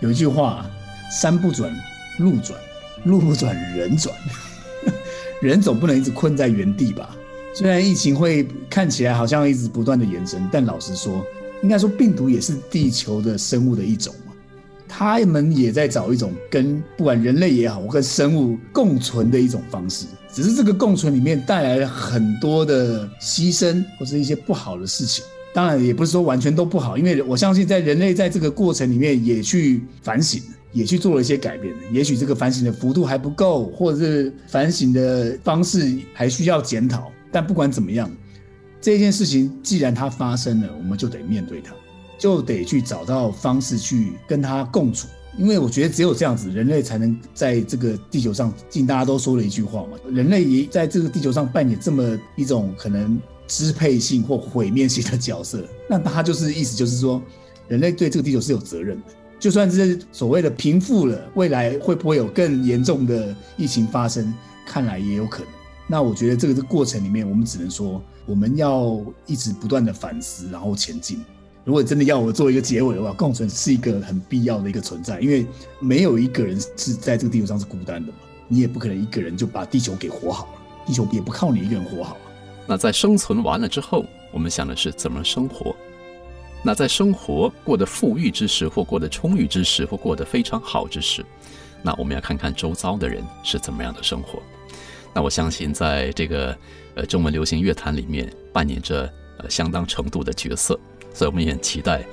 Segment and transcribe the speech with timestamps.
[0.00, 0.66] 有一句话：
[1.10, 1.74] 山不转
[2.18, 2.58] 路转，
[3.04, 4.14] 路不转人转。
[5.40, 7.16] 人总不能一直困在原地吧？
[7.54, 11.24] 虽然疫情会看起来好像一直不断的延伸，但老实说，
[11.62, 14.32] 应该说病毒也是地球的生物的一种嘛。
[14.88, 20.06] 他们也在找一种跟不管人类也好，跟生物共存的一种方式。
[20.30, 25.24] 只是这个共存里面带来了很多的牺牲，或者一些不好的事情。
[25.56, 30.38] 当然，也不是说完全都不好，因为我相信在人类在这个过程里面也去反省，
[30.70, 31.74] 也去做了一些改变。
[31.90, 37.10] 也许这个反省的幅度还不够，或者是反省的方式还需要检讨。
[37.32, 38.10] 但不管怎么样，
[38.82, 41.74] 这件事情既然它发生了，我们就得面对它，
[42.18, 45.08] 就得去找到方式去跟它共处。
[45.38, 53.18] 因为我觉得只有这样子，人类才能在这个地球上，近大家都说了一句话嘛，人类也在这个地球上扮演这么一种可能。
[53.46, 57.22] 支配性或毁灭性的角色，那他就是意思就是说，
[57.68, 59.06] 人类对这个地球是有责任的。
[59.38, 64.32] 就算是所谓的平复了，未来会不会有更严重的疫情发生？
[64.66, 65.48] 看来也有可能。
[65.86, 71.24] 那我觉得这个过程里面，我们只能说，我们要一直不断的反思，然后前进。
[71.64, 75.46] 如果真的要我做一个结尾的话，共存是一个很必要的一个存在，因为
[75.78, 82.16] 没有一个人是在这个地球上是孤单的嘛，你也不可能一个人就把地球给活好了，地球也不靠你一个人活好。
[82.66, 85.74] 那在生存完了之后，我们想的是怎么生活？
[86.62, 91.24] 那在生活过得富裕之时，或过得充裕之时，或过得非常好之时，
[91.80, 94.42] 那我们要看看周遭的人是怎么样的生活。
[95.14, 96.56] 那我相信，在这个
[96.96, 99.08] 呃中文流行乐坛里面扮演着
[99.38, 100.78] 呃相当程度的角色，
[101.14, 102.04] 所以我们也很期待，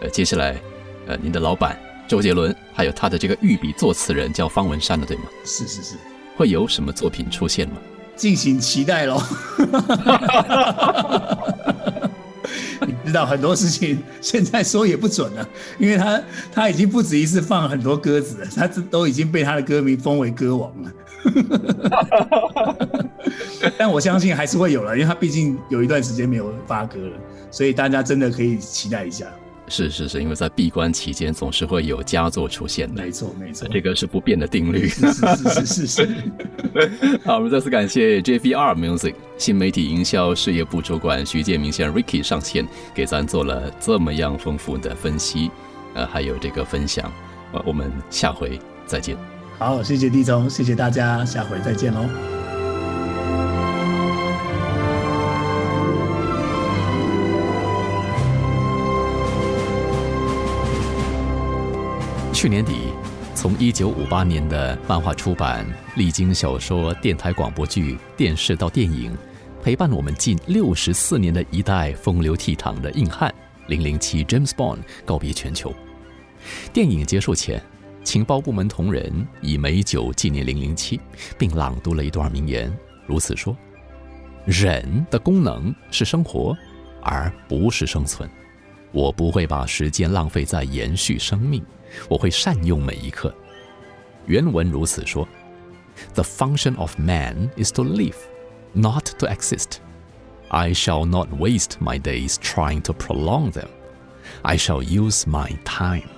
[0.00, 0.60] 呃接下来
[1.06, 5.24] 呃您的老板周杰伦，还有他的这个御笔作词人叫方文山的，对吗？
[5.46, 5.96] 是是是，
[6.36, 7.76] 会有什么作品出现吗？
[8.16, 9.22] 进行期待喽！
[12.84, 16.20] 你知道很多事情现在说也不准了，因为他
[16.52, 20.90] 他已经不止一次放很多鸽子了，他这都已经被他的歌迷封为歌王了。
[23.78, 27.12] 但我相信还是会有了，因为他毕竟有一段时间没有发歌了，
[27.50, 29.26] 所以大家真的可以期待一下。
[29.72, 34.86] 是是是，因为在闭关期间总是会有佳作出现的，没错没错，这个是不变的定律。
[34.86, 36.08] 是是是是是。
[37.24, 45.50] 好，我们再次感谢 JVR Music 新媒体营销事业部主管徐建明先生 Ricky 上线，给咱做了这么样丰富的分析，
[45.94, 47.10] 呃，还有这个分享，
[47.52, 49.16] 呃，我们下回再见。
[49.58, 52.41] 好，谢谢地中，谢谢大家，下回再见喽。
[62.42, 62.72] 去年底，
[63.36, 65.64] 从一九五八年的漫画出版，
[65.94, 69.16] 历经小说、电台广播剧、电视到电影，
[69.62, 73.32] 陪伴我们近六十四年的一代风流倜傥的硬汉
[73.68, 75.72] 零零七 James Bond 告别全球。
[76.72, 77.62] 电影结束前，
[78.02, 81.00] 情报部门同仁以美酒纪念零零七，
[81.38, 82.76] 并朗读了一段名言，
[83.06, 83.56] 如此说
[84.46, 86.56] ：“人的功能是生活，
[87.02, 88.28] 而不是生存。
[88.92, 91.64] 我不会把时间浪费在延续生命。”
[92.08, 93.34] 我会善用每一刻。
[94.24, 95.28] 原文如此说
[96.14, 98.16] ：“The function of man is to live,
[98.72, 99.76] not to exist.
[100.48, 103.68] I shall not waste my days trying to prolong them.
[104.40, 106.08] I shall use my time.”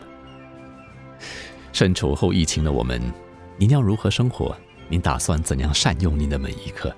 [1.72, 3.02] 身处后疫情的我们，
[3.56, 4.56] 您要如何生活？
[4.88, 6.94] 您打算怎样善用您的每一刻？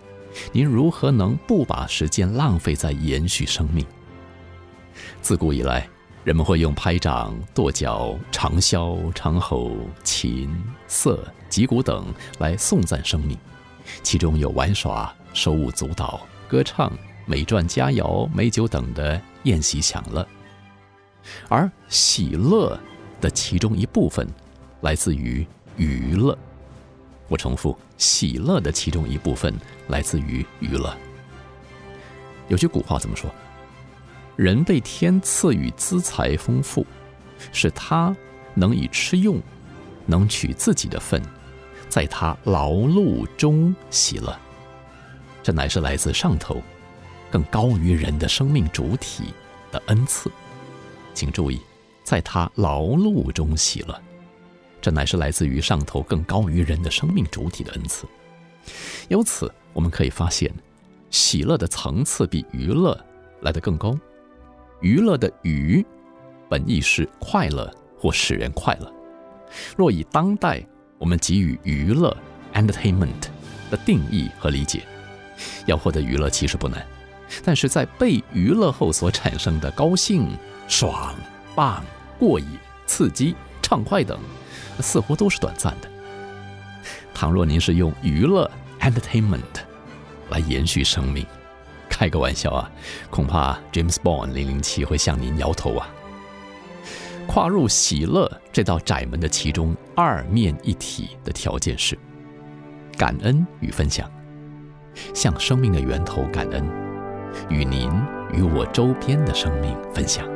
[0.53, 3.87] 您如何能不把时间浪费在延续生命？
[5.27, 5.89] 自古以来。
[6.23, 9.73] 人们会用拍掌、跺脚、长啸、长吼、
[10.05, 10.49] 琴、
[10.87, 12.07] 瑟、击鼓等
[12.39, 13.37] 来颂赞生命，
[14.05, 16.93] 其中有玩耍、手舞足蹈、歌唱、
[17.25, 20.25] 美馔佳肴、美酒等的宴席享乐。
[21.49, 22.79] 而喜乐
[23.21, 24.29] 的其中一部分
[24.81, 25.45] 来自于
[25.77, 26.39] 娱乐。
[27.27, 29.53] 我重复，喜乐的其中一部分
[29.89, 30.97] 来自于娱乐。
[32.47, 33.29] 有句古话怎么说？
[34.37, 36.87] 人被天赐予资财丰富，
[37.53, 38.15] 是他
[38.55, 39.41] 能以吃用，
[40.05, 41.23] 能取自己的份，
[41.89, 44.39] 在他劳碌中喜乐。
[45.43, 46.63] 这乃是来自上头，
[47.31, 49.25] 更高于人的生命主体
[49.73, 50.31] 的恩赐。
[51.15, 51.59] 请注意，
[52.05, 53.99] 在他劳碌中喜乐，
[54.83, 58.07] 这乃是来自于上头更高于人的生命主体的恩赐。
[59.09, 60.53] 由此，我们可以发现，
[61.11, 63.03] 喜乐的层次比娱乐
[63.41, 63.99] 来得更高。
[64.81, 65.85] 娱乐的“娱”，
[66.49, 68.93] 本意是快乐或使人快乐。
[69.77, 70.63] 若以当代
[70.99, 72.15] 我们给予娱乐
[72.55, 73.29] （entertainment）
[73.71, 74.83] 的定义和理解，
[75.67, 76.85] 要获得娱乐其实不难，
[77.45, 80.29] 但是在被娱乐后所产生的高兴、
[80.69, 81.15] 爽、
[81.55, 81.83] 棒、
[82.19, 82.47] 过瘾、
[82.87, 84.19] 刺激、畅快等，
[84.81, 85.89] 似乎都是短暂的。
[87.15, 88.51] 倘若您是用娱乐
[88.81, 89.41] （entertainment）
[90.29, 91.27] 来延续生命，
[91.99, 92.71] 开个玩笑啊，
[93.09, 95.89] 恐怕 James Bond 零零七会向您摇头啊。
[97.27, 101.99] 跨入喜乐这道窄门的其中二面一体的条件是
[102.99, 104.11] 感恩与分享，
[105.15, 106.63] 向生命的源头感恩，
[107.49, 107.91] 与您
[108.31, 110.36] 与我周边的生命分享。